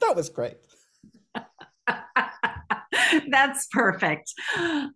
[0.00, 0.56] that was great.
[3.28, 4.32] That's perfect.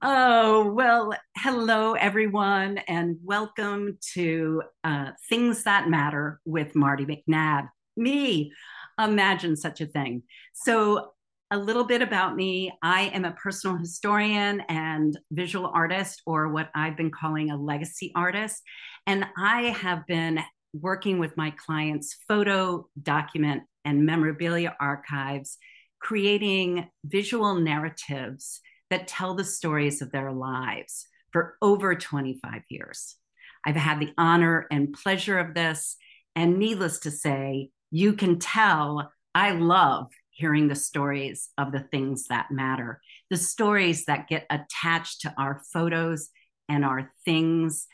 [0.02, 7.68] Oh, well, hello, everyone, and welcome to uh, Things That Matter with Marty McNabb.
[7.96, 8.52] Me,
[8.98, 10.22] imagine such a thing.
[10.52, 11.12] So,
[11.52, 16.70] a little bit about me I am a personal historian and visual artist, or what
[16.76, 18.62] I've been calling a legacy artist.
[19.06, 20.40] And I have been
[20.72, 25.58] working with my clients' photo, document, and memorabilia archives
[26.00, 33.16] creating visual narratives that tell the stories of their lives for over 25 years.
[33.64, 35.96] I've had the honor and pleasure of this.
[36.34, 42.26] And needless to say, you can tell I love hearing the stories of the things
[42.28, 46.30] that matter, the stories that get attached to our photos
[46.68, 47.86] and our things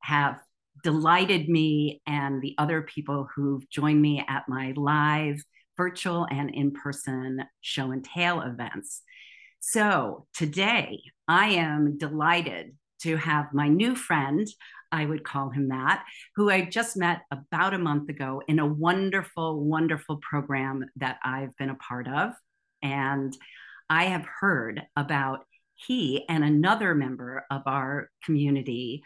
[0.00, 0.40] have
[0.82, 5.42] delighted me and the other people who've joined me at my live
[5.76, 9.02] virtual and in person show and tell events.
[9.60, 14.46] So today I am delighted to have my new friend,
[14.92, 16.04] I would call him that,
[16.36, 21.56] who I just met about a month ago in a wonderful, wonderful program that I've
[21.56, 22.32] been a part of.
[22.82, 23.36] And
[23.88, 29.02] I have heard about he and another member of our community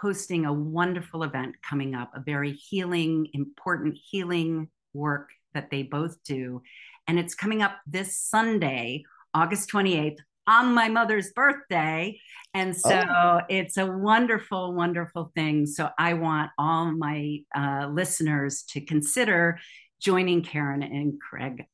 [0.00, 6.22] hosting a wonderful event coming up, a very healing, important healing work that they both
[6.24, 6.62] do.
[7.06, 9.04] And it's coming up this Sunday,
[9.34, 12.18] August 28th, on my mother's birthday.
[12.54, 13.40] And so oh.
[13.48, 15.66] it's a wonderful, wonderful thing.
[15.66, 19.58] So I want all my uh, listeners to consider
[20.00, 21.64] joining Karen and Craig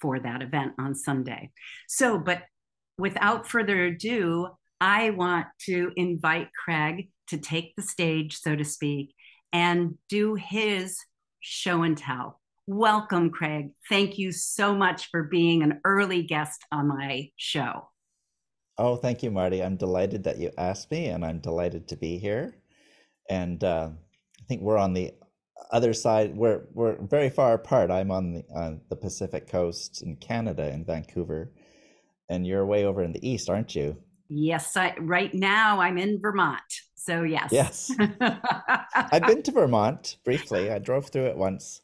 [0.00, 1.50] for that event on Sunday.
[1.88, 2.42] So, but
[2.96, 4.48] without further ado,
[4.80, 9.14] I want to invite Craig to take the stage, so to speak,
[9.52, 10.98] and do his
[11.40, 12.40] show and tell.
[12.66, 13.70] Welcome, Craig.
[13.88, 17.88] Thank you so much for being an early guest on my show.
[18.78, 19.62] Oh, thank you, Marty.
[19.62, 22.56] I'm delighted that you asked me, and I'm delighted to be here.
[23.28, 23.90] And uh,
[24.40, 25.12] I think we're on the
[25.70, 26.36] other side.
[26.36, 27.90] We're we're very far apart.
[27.90, 31.52] I'm on the on the Pacific coast in Canada, in Vancouver,
[32.28, 33.96] and you're way over in the east, aren't you?
[34.28, 36.62] Yes, I, right now I'm in Vermont.
[37.04, 37.48] So yes.
[37.50, 37.90] Yes.
[38.94, 40.70] I've been to Vermont briefly.
[40.70, 41.82] I drove through it once.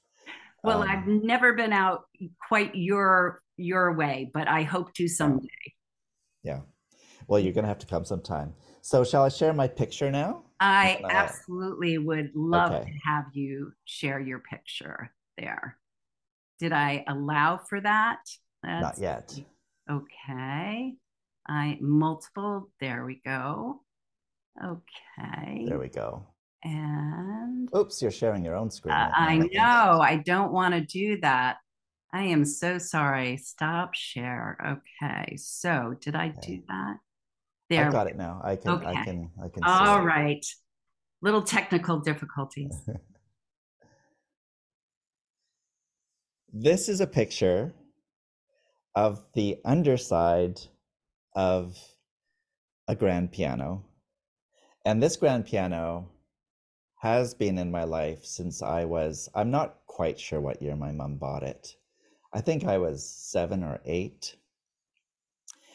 [0.62, 2.04] Well, um, I've never been out
[2.46, 5.48] quite your your way, but I hope to someday.
[6.44, 6.60] Yeah.
[7.26, 8.54] Well, you're going to have to come sometime.
[8.80, 10.44] So, shall I share my picture now?
[10.60, 12.84] I absolutely would love okay.
[12.84, 15.76] to have you share your picture there.
[16.60, 18.20] Did I allow for that?
[18.62, 19.40] That's, Not yet.
[19.90, 20.94] Okay.
[21.48, 22.70] I multiple.
[22.80, 23.80] There we go.
[24.62, 25.66] Okay.
[25.66, 26.26] There we go.
[26.64, 28.94] And oops, you're sharing your own screen.
[28.94, 30.00] Uh, I know.
[30.00, 31.59] I don't want to do that.
[32.12, 33.37] I am so sorry.
[33.37, 34.78] Stop share.
[35.03, 35.37] Okay.
[35.37, 36.56] So did I okay.
[36.56, 36.97] do that?
[37.70, 37.88] There.
[37.88, 38.41] I got it now.
[38.42, 38.70] I can.
[38.70, 38.87] Okay.
[38.87, 39.31] I can.
[39.42, 39.62] I can.
[39.62, 40.44] All right.
[41.20, 42.75] Little technical difficulties.
[46.53, 47.72] this is a picture
[48.94, 50.60] of the underside
[51.37, 51.78] of
[52.88, 53.84] a grand piano.
[54.88, 56.09] And this grand piano
[57.00, 60.93] has been in my life since I was, I'm not quite sure what year my
[60.93, 61.76] mom bought it.
[62.32, 64.34] I think I was seven or eight.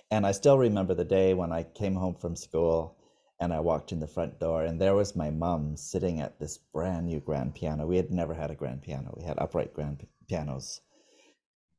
[0.09, 2.97] And I still remember the day when I came home from school
[3.39, 6.57] and I walked in the front door, and there was my mom sitting at this
[6.57, 7.85] brand new grand piano.
[7.85, 10.81] We had never had a grand piano, we had upright grand pianos.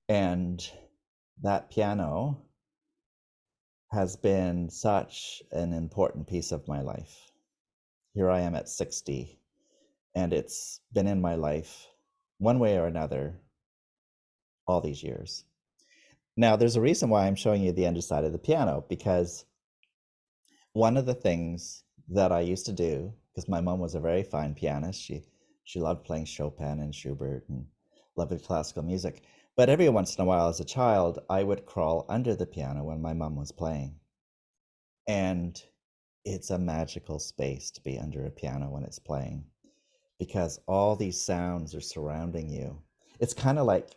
[0.09, 0.65] And
[1.43, 2.45] that piano
[3.93, 7.33] has been such an important piece of my life
[8.15, 9.41] here I am at 60,
[10.15, 11.89] and it's been in my life
[12.39, 13.41] one way or another
[14.69, 15.45] all these years.
[16.37, 19.45] Now, there's a reason why I'm showing you the underside of the piano because
[20.73, 24.23] one of the things that I used to do, because my mom was a very
[24.23, 25.25] fine pianist, she
[25.65, 27.67] she loved playing Chopin and Schubert and
[28.17, 29.23] loved classical music.
[29.57, 32.85] But every once in a while, as a child, I would crawl under the piano
[32.85, 33.97] when my mom was playing.
[35.07, 35.63] And
[36.25, 39.45] it's a magical space to be under a piano when it's playing
[40.19, 42.83] because all these sounds are surrounding you.
[43.21, 43.95] It's kind of like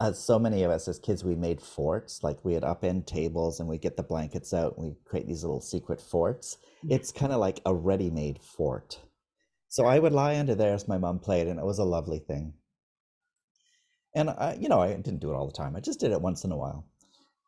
[0.00, 2.22] as so many of us as kids, we made forts.
[2.22, 5.44] Like we had upend tables and we get the blankets out and we create these
[5.44, 6.56] little secret forts.
[6.84, 6.92] Mm.
[6.92, 8.98] It's kind of like a ready made fort.
[9.68, 12.18] So I would lie under there as my mom played, and it was a lovely
[12.18, 12.54] thing.
[14.14, 15.76] And I, you know, I didn't do it all the time.
[15.76, 16.86] I just did it once in a while.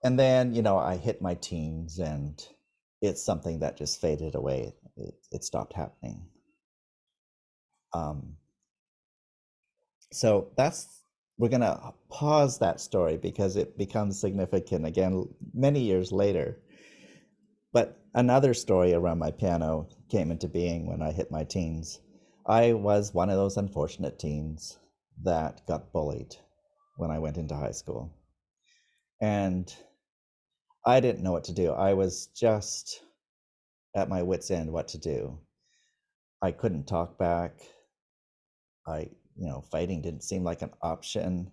[0.04, 2.44] And then, you know, I hit my teens and
[3.00, 4.74] it's something that just faded away.
[4.96, 6.26] It, it stopped happening.
[7.92, 8.36] Um,
[10.12, 11.02] so that's
[11.38, 16.60] we're going to pause that story because it becomes significant again many years later.
[17.72, 22.00] But another story around my piano came into being when I hit my teens.
[22.46, 24.78] I was one of those unfortunate teens
[25.22, 26.36] that got bullied
[26.96, 28.12] when I went into high school.
[29.20, 29.72] And
[30.84, 31.72] I didn't know what to do.
[31.72, 33.02] I was just
[33.94, 35.38] at my wits' end what to do.
[36.42, 37.60] I couldn't talk back.
[38.86, 41.52] I, you know, fighting didn't seem like an option.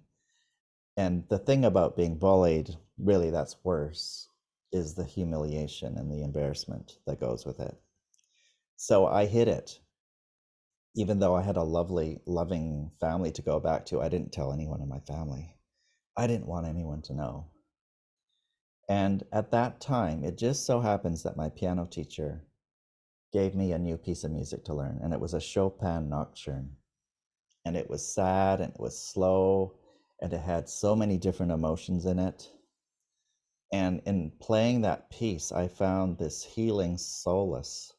[0.97, 4.27] And the thing about being bullied, really, that's worse,
[4.71, 7.75] is the humiliation and the embarrassment that goes with it.
[8.77, 9.79] So I hid it.
[10.95, 14.51] Even though I had a lovely, loving family to go back to, I didn't tell
[14.51, 15.55] anyone in my family.
[16.17, 17.47] I didn't want anyone to know.
[18.89, 22.43] And at that time, it just so happens that my piano teacher
[23.31, 26.75] gave me a new piece of music to learn, and it was a Chopin nocturne.
[27.65, 29.75] And it was sad and it was slow,
[30.19, 32.51] and it had so many different emotions in it.
[33.71, 37.93] And in playing that piece, I found this healing solace.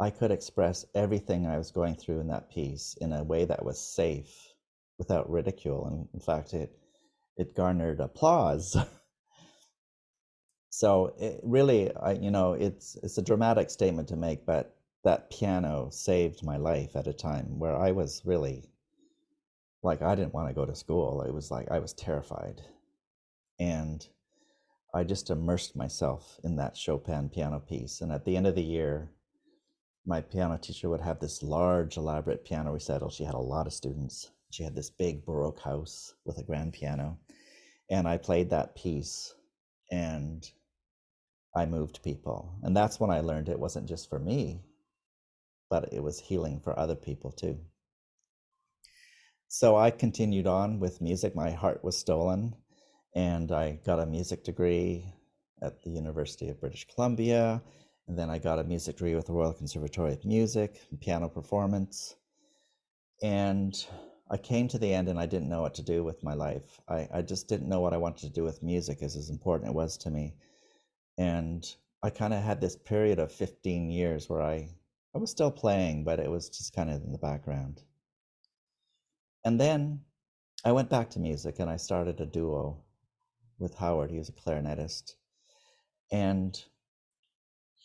[0.00, 3.64] I could express everything I was going through in that piece in a way that
[3.64, 4.54] was safe
[4.98, 5.86] without ridicule.
[5.86, 6.76] And in fact, it,
[7.36, 8.76] it garnered applause.
[10.70, 15.30] so it really I, you know it's it's a dramatic statement to make but that
[15.30, 18.70] piano saved my life at a time where i was really
[19.82, 22.62] like i didn't want to go to school it was like i was terrified
[23.58, 24.06] and
[24.94, 28.62] i just immersed myself in that chopin piano piece and at the end of the
[28.62, 29.10] year
[30.10, 33.72] my piano teacher would have this large elaborate piano recital she had a lot of
[33.72, 37.16] students she had this big baroque house with a grand piano
[37.90, 39.34] and i played that piece
[39.90, 40.50] and
[41.54, 42.54] I moved people.
[42.62, 44.62] And that's when I learned it wasn't just for me,
[45.68, 47.58] but it was healing for other people too.
[49.48, 51.34] So I continued on with music.
[51.34, 52.54] My heart was stolen,
[53.16, 55.12] and I got a music degree
[55.60, 57.60] at the University of British Columbia.
[58.10, 62.16] And then I got a music degree with the Royal Conservatory of Music, piano performance.
[63.22, 63.72] And
[64.28, 66.80] I came to the end and I didn't know what to do with my life.
[66.88, 69.70] I, I just didn't know what I wanted to do with music as, as important
[69.70, 70.34] it was to me
[71.20, 71.64] and
[72.02, 74.70] I kind of had this period of 15 years where I
[75.14, 77.82] I was still playing, but it was just kind of in the background.
[79.44, 80.00] And then
[80.64, 82.82] I went back to music and I started a duo
[83.58, 84.10] with Howard.
[84.10, 85.14] He was a clarinetist.
[86.10, 86.60] And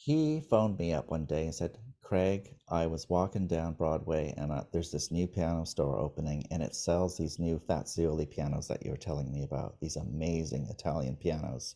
[0.05, 4.51] he phoned me up one day and said, Craig, I was walking down Broadway and
[4.51, 8.85] uh, there's this new piano store opening and it sells these new Fazioli pianos that
[8.85, 11.75] you were telling me about, these amazing Italian pianos.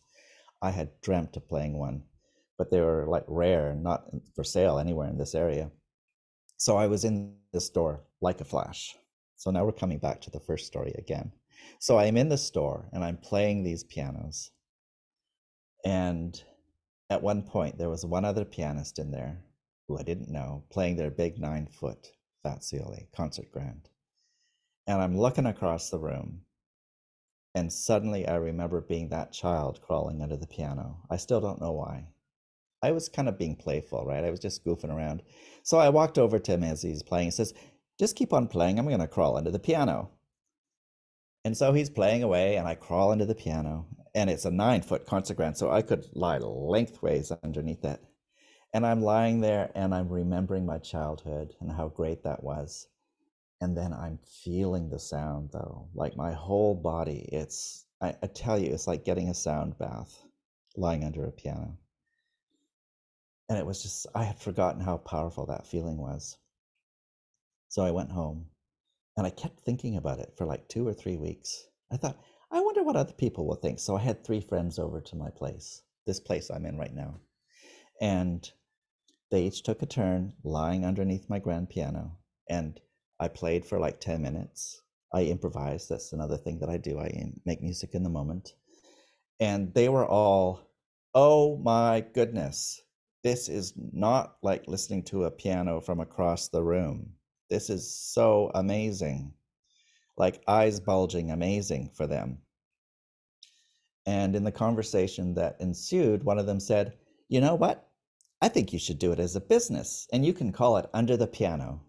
[0.62, 2.04] I had dreamt of playing one,
[2.56, 4.04] but they were like rare not
[4.36, 5.72] for sale anywhere in this area.
[6.58, 8.96] So I was in the store like a flash.
[9.38, 11.32] So now we're coming back to the first story again.
[11.80, 14.52] So I'm in the store and I'm playing these pianos.
[15.84, 16.40] And
[17.10, 19.42] at one point, there was one other pianist in there
[19.88, 22.12] who I didn't know playing their big nine foot
[22.46, 23.90] Fazioli concert grand.
[24.88, 26.42] And I'm looking across the room
[27.56, 30.98] and suddenly I remember being that child crawling under the piano.
[31.10, 32.08] I still don't know why.
[32.82, 34.24] I was kind of being playful, right?
[34.24, 35.24] I was just goofing around.
[35.64, 37.26] So I walked over to him as he's playing.
[37.28, 37.54] He says,
[38.00, 38.80] Just keep on playing.
[38.80, 40.12] I'm going to crawl under the piano.
[41.46, 43.88] And so he's playing away, and I crawl under the piano.
[44.16, 48.02] And it's a nine foot concert grand, so I could lie lengthways underneath it.
[48.74, 52.88] And I'm lying there and I'm remembering my childhood and how great that was
[53.62, 57.28] and then I'm feeling the sound though, like my whole body.
[57.32, 60.24] It's, I, I, tell you, it's like getting a sound bath
[60.78, 61.78] lying under a piano.
[63.50, 66.38] And it was just, I had forgotten how powerful that feeling was.
[67.68, 68.46] So I went home
[69.20, 71.68] and I kept thinking about it for like two or three weeks.
[71.92, 72.18] I thought,
[72.54, 73.78] I wonder what other people will think.
[73.80, 77.20] So I had three friends over to my place, this place I'm in right now.
[78.00, 78.50] And
[79.30, 82.18] they each took a turn lying underneath my grand piano.
[82.50, 82.80] And
[83.20, 84.82] I played for like 10 minutes.
[85.14, 85.90] I improvised.
[85.90, 86.98] That's another thing that I do.
[86.98, 87.12] I
[87.46, 88.54] make music in the moment.
[89.42, 90.62] And they were all,
[91.14, 92.82] oh my goodness,
[93.26, 97.16] this is not like listening to a piano from across the room.
[97.50, 99.34] This is so amazing.
[100.18, 102.40] Like eyes bulging, amazing for them.
[104.06, 106.94] And in the conversation that ensued, one of them said,
[107.28, 107.88] You know what?
[108.42, 111.18] I think you should do it as a business and you can call it Under
[111.18, 111.82] the Piano.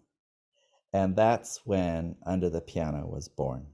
[0.92, 3.66] And that's when Under the Piano was born.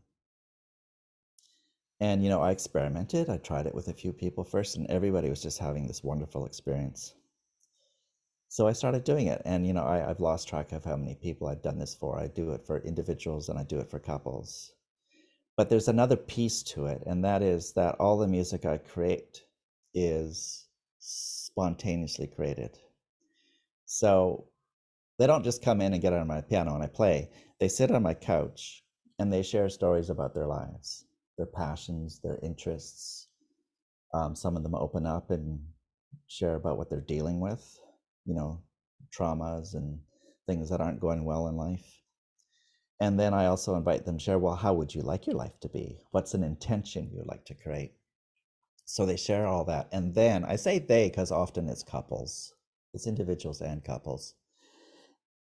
[1.98, 3.30] And, you know, I experimented.
[3.30, 6.44] I tried it with a few people first, and everybody was just having this wonderful
[6.44, 7.14] experience.
[8.48, 9.42] So I started doing it.
[9.44, 12.18] And, you know, I, I've lost track of how many people I've done this for.
[12.18, 14.72] I do it for individuals and I do it for couples.
[15.56, 19.42] but there's another piece to it, and that is that all the music I create
[19.94, 20.66] is
[20.98, 22.78] spontaneously created.
[23.86, 24.48] So
[25.18, 27.30] they don't just come in and get on my piano and I play.
[27.58, 28.84] They sit on my couch
[29.18, 31.06] and they share stories about their lives,
[31.38, 33.28] their passions, their interests.
[34.12, 35.60] Um, some of them open up and
[36.26, 37.80] share about what they're dealing with,
[38.26, 38.60] you know,
[39.16, 40.00] traumas and
[40.46, 42.02] things that aren't going well in life.
[43.00, 45.58] And then I also invite them to share, well, how would you like your life
[45.60, 46.00] to be?
[46.10, 47.92] What's an intention you'd like to create?
[48.84, 49.88] So they share all that.
[49.92, 52.54] And then I say they because often it's couples,
[52.94, 54.34] it's individuals and couples.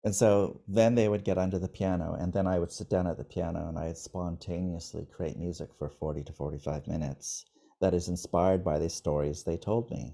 [0.03, 3.07] And so then they would get under the piano, and then I would sit down
[3.07, 7.45] at the piano and I'd spontaneously create music for 40 to 45 minutes
[7.81, 10.13] that is inspired by the stories they told me.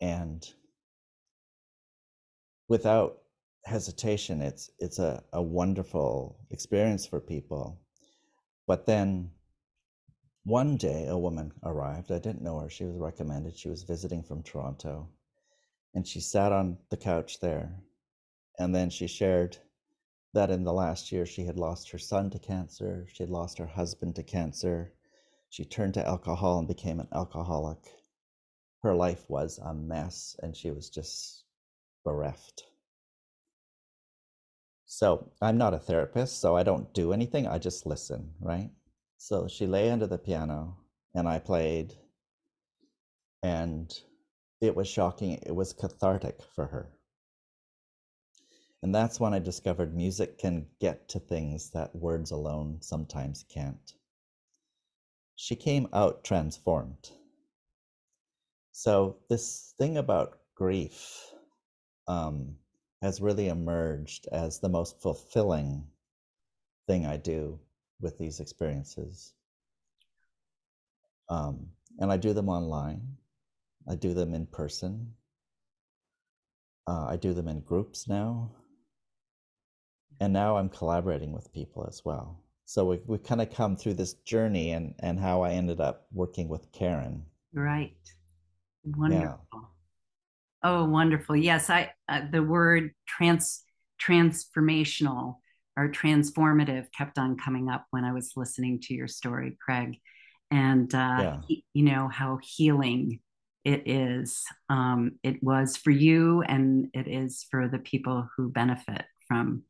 [0.00, 0.44] And
[2.70, 3.18] without
[3.64, 7.78] hesitation, it's it's a, a wonderful experience for people.
[8.66, 9.32] But then
[10.44, 12.12] one day a woman arrived.
[12.12, 12.70] I didn't know her.
[12.70, 13.58] She was recommended.
[13.58, 15.08] She was visiting from Toronto.
[15.94, 17.74] And she sat on the couch there.
[18.60, 19.58] And then she shared
[20.32, 23.06] that in the last year she had lost her son to cancer.
[23.12, 24.92] She had lost her husband to cancer.
[25.48, 27.82] She turned to alcohol and became an alcoholic.
[28.82, 31.44] Her life was a mess and she was just
[32.04, 32.64] bereft.
[34.86, 37.46] So I'm not a therapist, so I don't do anything.
[37.46, 38.70] I just listen, right?
[39.18, 40.76] So she lay under the piano
[41.14, 41.94] and I played,
[43.42, 43.92] and
[44.60, 45.38] it was shocking.
[45.46, 46.90] It was cathartic for her.
[48.82, 53.92] And that's when I discovered music can get to things that words alone sometimes can't.
[55.36, 57.10] She came out transformed.
[58.72, 61.29] So, this thing about grief
[62.10, 62.56] um,
[63.02, 65.84] has really emerged as the most fulfilling
[66.88, 67.58] thing I do
[68.00, 69.32] with these experiences.
[71.28, 71.68] Um,
[72.00, 73.00] and I do them online,
[73.88, 75.12] I do them in person,
[76.88, 78.50] uh, I do them in groups now.
[80.18, 82.42] And now I'm collaborating with people as well.
[82.64, 86.06] So we, we kind of come through this journey and, and how I ended up
[86.12, 87.22] working with Karen.
[87.54, 87.94] Right.
[88.84, 89.38] Wonderful.
[89.52, 89.60] Yeah.
[90.62, 91.36] Oh, wonderful.
[91.36, 93.62] Yes, I uh, the word trans
[94.00, 95.36] transformational
[95.76, 99.96] or transformative kept on coming up when I was listening to your story, Craig,
[100.50, 101.40] and uh, yeah.
[101.46, 103.20] he, you know how healing
[103.64, 104.44] it is.
[104.68, 109.62] Um, it was for you, and it is for the people who benefit from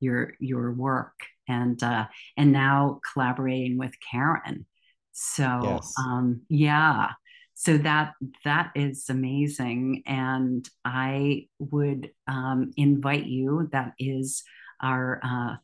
[0.00, 1.14] your your work,
[1.48, 4.66] and uh, and now collaborating with Karen.
[5.12, 5.94] So yes.
[5.98, 7.10] um, yeah,
[7.60, 13.68] so that that is amazing, and I would um, invite you.
[13.72, 14.44] That is
[14.80, 15.56] our uh,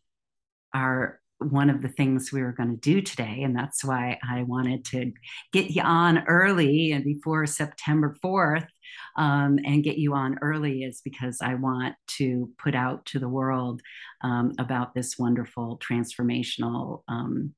[0.76, 4.44] our one of the things we were going to do today and that's why i
[4.44, 5.12] wanted to
[5.52, 8.68] get you on early and before september 4th
[9.16, 13.28] um, and get you on early is because i want to put out to the
[13.28, 13.82] world
[14.22, 17.52] um, about this wonderful transformational um,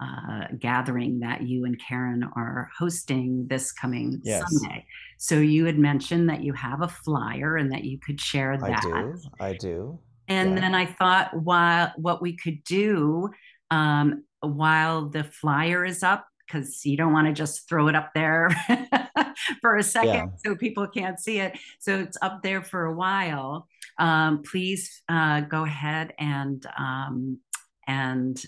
[0.00, 4.42] uh, gathering that you and Karen are hosting this coming yes.
[4.50, 4.86] Sunday.
[5.18, 8.84] So you had mentioned that you have a flyer and that you could share that.
[8.84, 9.20] I do.
[9.40, 9.98] I do.
[10.28, 10.60] And yeah.
[10.60, 13.30] then I thought, while what we could do
[13.70, 18.10] um, while the flyer is up, because you don't want to just throw it up
[18.14, 18.50] there
[19.60, 20.26] for a second yeah.
[20.44, 21.56] so people can't see it.
[21.78, 23.68] So it's up there for a while.
[23.98, 27.38] Um, please uh, go ahead and um,
[27.86, 28.42] and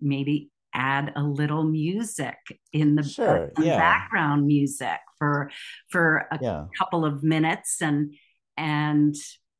[0.00, 2.36] maybe add a little music
[2.72, 3.78] in the sure, yeah.
[3.78, 5.50] background music for
[5.90, 6.66] for a yeah.
[6.78, 8.14] couple of minutes and
[8.56, 9.16] and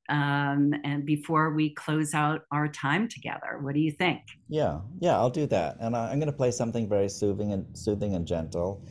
[0.09, 3.59] um, and before we close out our time together.
[3.61, 4.21] What do you think?
[4.49, 5.79] Yeah, yeah, I'll do that.
[5.81, 8.87] And I, am going to play something very soothing and soothing and gentle.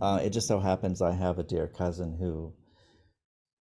[0.00, 2.52] Uh, it just so happens I have a dear cousin who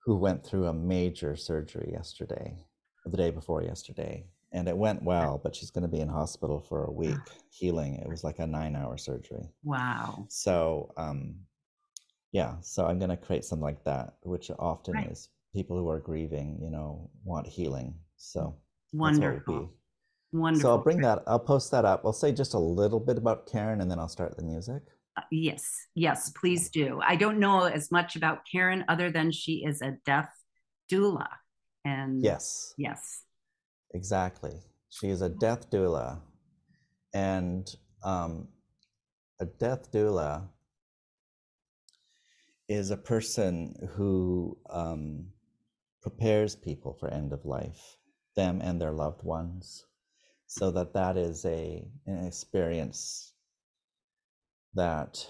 [0.06, 2.58] who went through a major surgery yesterday,
[3.06, 5.40] the day before yesterday, and it went well.
[5.44, 7.18] But she's going to be in hospital for a week
[7.50, 7.96] healing.
[7.96, 9.50] It was like a nine-hour surgery.
[9.64, 10.26] Wow.
[10.30, 11.36] So, um,
[12.32, 15.12] yeah, so I'm going to create something like that, which often right.
[15.12, 17.94] is people who are grieving, you know, want healing.
[18.18, 18.56] So
[18.94, 19.72] wonderful.
[20.32, 20.62] Wonderful.
[20.62, 21.22] So I'll bring that.
[21.28, 22.02] I'll post that up.
[22.04, 24.82] I'll say just a little bit about Karen, and then I'll start the music.
[25.16, 27.00] Uh, yes, yes, please do.
[27.06, 30.34] I don't know as much about Karen other than she is a death
[30.92, 31.28] doula,
[31.86, 33.22] and yes, yes,
[33.94, 34.62] exactly.
[34.90, 36.22] She is a death doula,
[37.14, 37.68] and
[38.04, 38.50] um,
[39.40, 40.50] a death doula
[42.70, 45.28] is a person who um,
[46.02, 47.98] prepares people for end of life,
[48.36, 49.86] them and their loved ones.
[50.48, 53.34] so that that is a an experience
[54.76, 55.28] that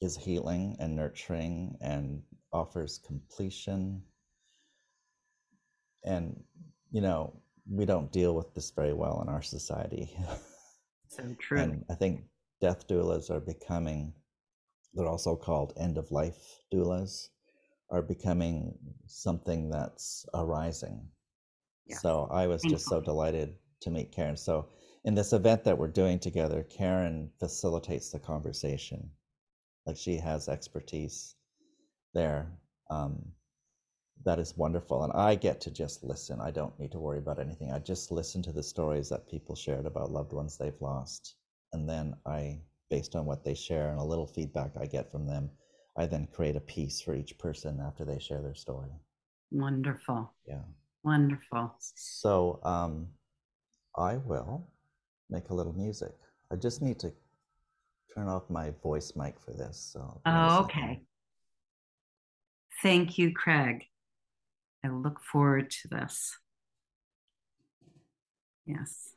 [0.00, 2.22] is healing and nurturing and
[2.52, 4.02] offers completion
[6.04, 6.42] and
[6.90, 7.34] you know
[7.70, 10.16] we don't deal with this very well in our society.
[11.08, 11.60] So true.
[11.60, 12.24] And i think
[12.60, 14.12] death doulas are becoming
[14.94, 17.28] they're also called end of life doulas
[17.90, 18.74] are becoming
[19.06, 21.08] something that's arising.
[21.86, 21.96] Yeah.
[21.96, 24.36] so i was just so delighted to meet karen.
[24.36, 24.68] So
[25.04, 29.10] in this event that we're doing together karen facilitates the conversation.
[29.86, 31.36] Like she has expertise
[32.12, 32.52] there
[32.90, 33.32] um,
[34.24, 36.40] that is wonderful and i get to just listen.
[36.40, 37.72] I don't need to worry about anything.
[37.72, 41.36] I just listen to the stories that people shared about loved ones they've lost
[41.72, 42.58] and then i
[42.90, 45.50] based on what they share and a little feedback i get from them
[45.98, 48.90] i then create a piece for each person after they share their story.
[49.50, 50.32] Wonderful.
[50.46, 50.62] Yeah.
[51.04, 51.74] Wonderful.
[51.78, 53.08] So um,
[53.96, 54.66] i will
[55.30, 56.12] make a little music.
[56.50, 57.12] I just need to
[58.14, 61.02] turn off my voice mic for this so oh okay.
[62.82, 63.84] Thank you, Craig.
[65.08, 66.36] Look forward to this.
[68.66, 69.14] Yes.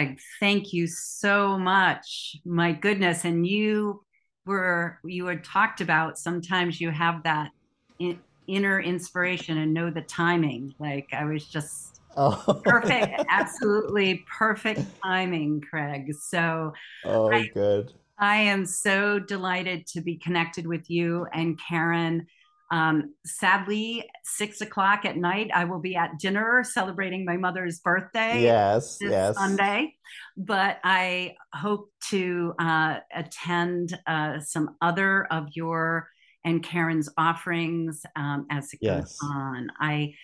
[0.00, 2.36] Craig, thank you so much.
[2.46, 3.24] My goodness.
[3.26, 4.02] And you
[4.46, 7.50] were, you had talked about sometimes you have that
[7.98, 10.74] in, inner inspiration and know the timing.
[10.78, 12.62] Like I was just oh.
[12.64, 16.14] perfect, absolutely perfect timing, Craig.
[16.18, 16.72] So,
[17.04, 17.92] oh, I, good.
[18.18, 22.26] I am so delighted to be connected with you and Karen.
[22.70, 28.42] Um, sadly, six o'clock at night, I will be at dinner celebrating my mother's birthday.
[28.42, 29.36] Yes, yes.
[29.36, 29.94] Sunday,
[30.36, 36.08] but I hope to uh, attend uh, some other of your
[36.44, 39.02] and Karen's offerings um, as it yes.
[39.02, 39.68] goes on.
[39.78, 40.14] I,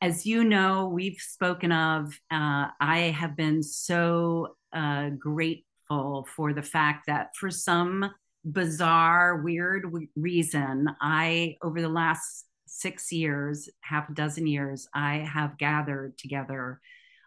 [0.00, 2.12] as you know, we've spoken of.
[2.30, 8.10] Uh, I have been so uh, grateful for the fact that for some
[8.44, 15.58] bizarre, weird reason, I, over the last six years, half a dozen years, I have
[15.58, 16.80] gathered together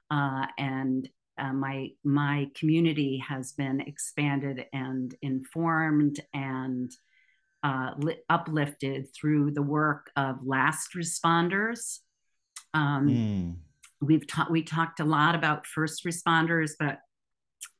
[0.09, 6.91] uh, and uh, my my community has been expanded and informed and
[7.63, 11.99] uh, li- uplifted through the work of last responders.
[12.73, 13.55] Um, mm.
[14.01, 16.99] We've talked we talked a lot about first responders, but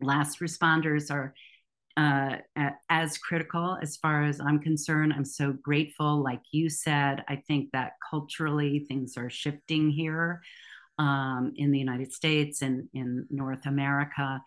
[0.02, 1.34] last responders are
[1.98, 2.38] uh,
[2.90, 5.14] as critical as far as I'm concerned.
[5.16, 6.24] I'm so grateful.
[6.24, 10.42] Like you said, I think that culturally things are shifting here
[11.00, 14.42] um, in the United States and in North America.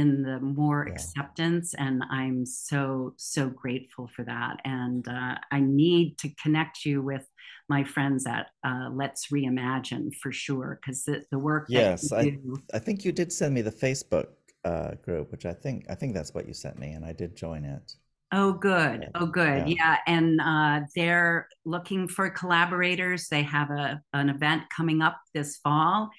[0.00, 0.92] in the more Yeah.
[0.92, 7.02] acceptance and i'm so so grateful for that and uh, i need to connect you
[7.02, 7.26] with
[7.68, 12.30] my friends at uh, let's reimagine for sure because the, the work Yes, that you
[12.30, 14.26] I do I think you did send me the Facebook
[14.64, 17.36] uh, group, which I think I think that's what you sent me, and I did
[17.36, 17.94] join it.
[18.32, 19.08] Oh, good.
[19.14, 19.66] Oh, good.
[19.66, 19.66] yeah.
[19.66, 19.96] Yeah.
[20.06, 23.26] And uh, they're looking for collaborators.
[23.28, 26.10] They have a, an event coming up this fall.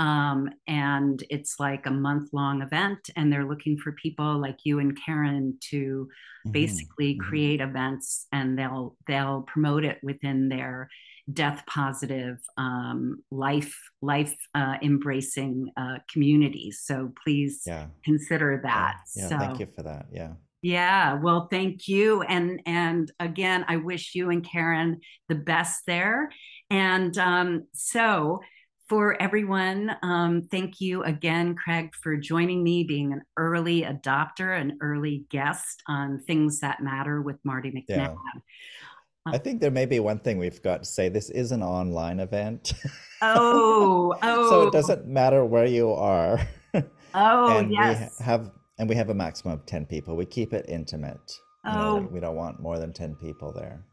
[0.00, 3.10] Um, and it's like a month long event.
[3.14, 6.08] And they're looking for people like you and Karen to
[6.44, 7.20] Mhm, basically mhm.
[7.28, 10.88] create events and they'll they'll promote it within their
[11.32, 16.80] death positive um, life life uh, embracing uh, communities.
[16.84, 18.96] So please Yeah, consider yeah, that.
[19.16, 19.28] yeah.
[19.28, 20.06] So Thank you for that.
[20.12, 20.32] Yeah.
[20.62, 22.22] yeah, well, thank you.
[22.22, 26.30] And and again, I wish you and Karen the best there.
[26.70, 28.40] And um, so
[28.88, 34.78] for everyone, um, thank you again, Craig, for joining me, being an early adopter, an
[34.80, 37.86] early guest on Things That Matter with Marty McNabb.
[37.88, 38.14] Yeah.
[39.26, 41.08] I think there may be one thing we've got to say.
[41.08, 42.72] This is an online event,
[43.22, 46.40] Oh, oh, so it doesn't matter where you are.
[47.12, 48.18] Oh, and we yes.
[48.18, 50.14] ha- have and we have a maximum of 10 people.
[50.16, 51.32] We keep it intimate.
[51.64, 52.08] You know, Oh.
[52.08, 53.84] we don't want more than 10 people there.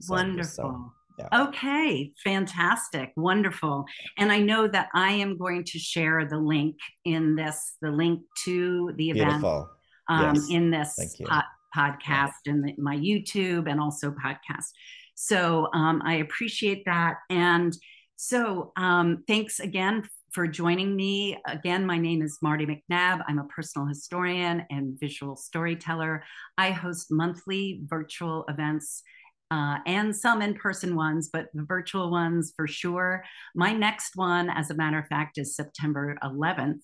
[0.00, 0.48] So- Wonderful.
[0.48, 1.42] so, yeah.
[1.48, 3.84] Okay, fantastic, wonderful.
[4.16, 8.22] And I know that I am going to share the link in this, the link
[8.46, 9.68] to the event Beautiful.
[10.08, 11.26] um, Yes, in this thank you.
[11.26, 11.40] po-
[11.76, 14.66] podcast and the, my YouTube and also podcast.
[15.14, 17.16] So um, I appreciate that.
[17.30, 17.76] And
[18.16, 21.38] so um, thanks again for joining me.
[21.46, 23.22] Again, my name is Marty McNabb.
[23.28, 26.24] I'm a personal historian and visual storyteller.
[26.56, 29.02] I host monthly virtual events.
[29.50, 33.22] Uh, and some in person ones, but the virtual ones for sure.
[33.54, 36.80] My next one, as a matter of fact, is September 11th,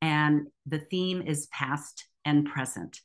[0.00, 3.00] and the theme is past and present.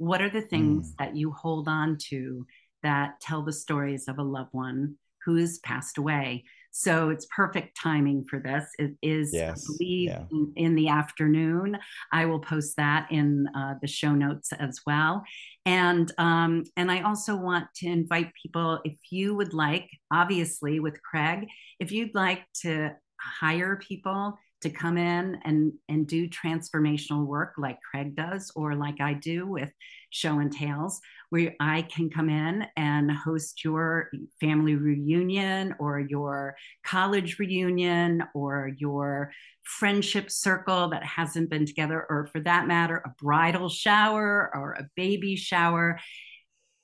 [0.00, 0.96] What are the things Mm.
[0.98, 2.46] that you hold on to
[2.82, 6.44] that tell the stories of a loved one who has passed away?
[6.72, 8.64] So it's perfect timing for this.
[8.78, 10.24] It is, Yes, I believe, yeah.
[10.30, 11.76] in, in the afternoon.
[12.12, 15.22] I will post that in uh, the show notes as well.
[15.66, 20.96] And um, and I also want to invite people if you would like, obviously with
[21.02, 21.46] Craig,
[21.78, 22.92] if you'd like to
[23.40, 29.00] hire people to come in and and do transformational work like Craig does or like
[29.00, 29.72] I do with
[30.10, 36.56] Show and Tales, where I can come in and host your family reunion or your
[36.84, 43.14] college reunion or your friendship circle that hasn't been together, or for that matter, a
[43.22, 45.98] bridal shower or a baby shower.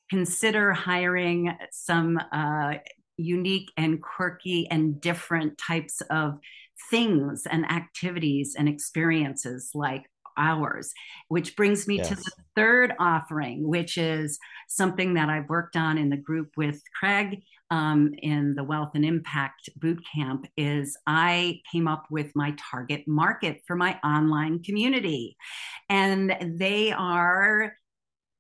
[0.09, 2.75] Consider hiring some uh,
[3.17, 6.39] unique and quirky and different types of
[6.91, 10.93] things and activities and experiences like ours,
[11.29, 16.11] which brings me to the third offering, which is something that I've worked on in
[16.11, 20.47] the group with Craig um, in the Wealth and Impact Boot Camp.
[20.57, 25.37] Is I came up with my target market for my online community,
[25.89, 27.75] and they are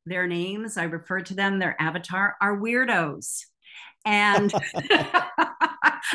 [0.04, 0.76] their names.
[0.76, 1.58] I refer to them.
[1.58, 3.40] Their avatar are weirdos,
[4.04, 4.52] and.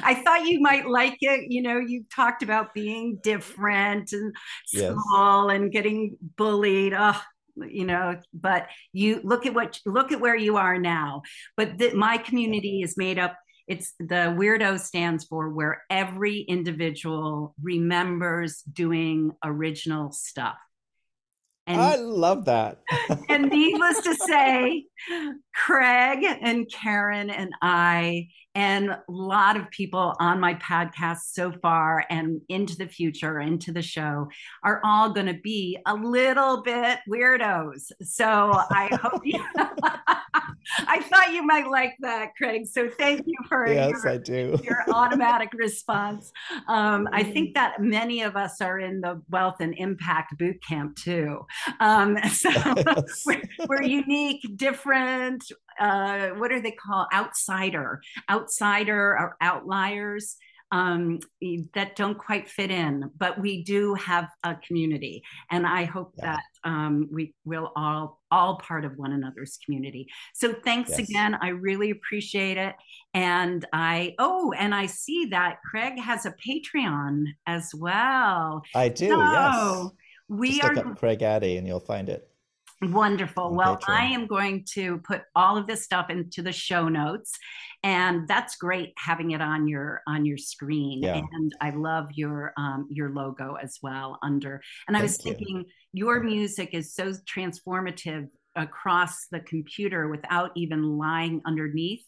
[0.03, 1.51] I thought you might like it.
[1.51, 4.35] You know, you talked about being different and
[4.71, 4.93] Yes.
[4.93, 6.93] small and getting bullied.
[6.97, 7.21] Oh,
[7.55, 11.23] you know, but you look at what look at where you are now.
[11.57, 13.35] But the, my community is made up.
[13.67, 20.57] It's the weirdo stands for where every individual remembers doing original stuff.
[21.67, 22.79] And I love that.
[23.29, 24.85] and needless to say,
[25.55, 32.05] Craig and Karen and I, and a lot of people on my podcast so far
[32.09, 34.27] and into the future, into the show,
[34.63, 37.91] are all going to be a little bit weirdos.
[38.01, 39.43] So I hope you.
[40.87, 42.67] I thought you might like that, Craig.
[42.67, 44.59] So thank you for yes, your I do.
[44.63, 46.31] your automatic response.
[46.67, 50.95] Um, I think that many of us are in the wealth and impact boot camp
[50.97, 51.45] too.
[51.79, 53.23] Um, so Yes.
[53.25, 55.43] we're, we're unique, different.
[55.81, 57.07] Uh, what are they called?
[57.13, 60.37] Outsider, outsider, or outliers
[60.73, 61.19] um,
[61.73, 63.09] that don't quite fit in.
[63.17, 66.25] But we do have a community, and I hope Yeah.
[66.37, 70.07] that um, we will all all part of one another's community.
[70.33, 70.99] So thanks Yes.
[70.99, 71.35] again.
[71.41, 72.75] I really appreciate it.
[73.13, 78.61] And I oh, and I see that Craig has a Patreon as well.
[78.73, 79.89] I do, So yes.
[80.29, 82.30] we Just are look up Craig Addy and you'll find it.
[82.81, 83.43] Wonderful.
[83.43, 87.37] on Well, I am going to put all of this stuff into the show notes,
[87.83, 91.03] and that's great having it on your on your screen.
[91.03, 91.21] Yeah.
[91.31, 94.61] And I love your um, your logo as well under.
[94.87, 95.45] And I was Thank you.
[95.45, 102.03] thinking your music is so transformative across the computer without even lying underneath.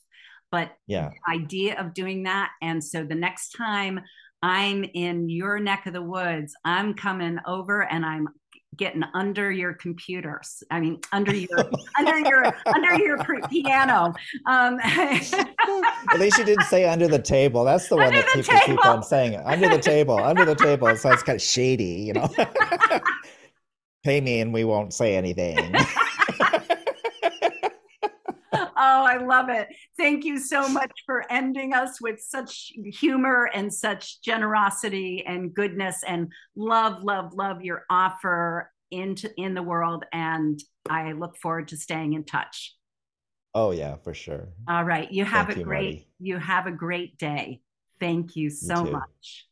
[0.51, 1.09] But Yeah.
[1.09, 3.99] the idea of doing that, and so the next time
[4.41, 8.27] I'm in your neck of the woods, I'm coming over and I'm
[8.75, 10.63] getting under your computers.
[10.71, 13.17] I mean, under your under your under your
[13.49, 14.13] piano.
[14.45, 17.63] Um, At least you didn't say under the table.
[17.63, 19.35] That's the one Under that the people keep on saying.
[19.37, 20.87] Under the table, under the table.
[20.87, 22.29] It sounds kind of shady, you know.
[24.03, 25.73] Pay me and we won't say anything.
[28.83, 29.67] oh, I love it.
[29.97, 36.03] Thank you so much for ending us with such humor and such generosity and goodness
[36.05, 40.03] and love, love, love your offer into in the world.
[40.11, 42.75] And I look forward to staying in touch.
[43.53, 44.49] oh yeah, for sure.
[44.67, 45.11] All right.
[45.11, 46.07] You have Thank a you, great Marty.
[46.19, 47.61] you have a great day.
[47.99, 48.91] Thank you so too.
[48.91, 49.47] much.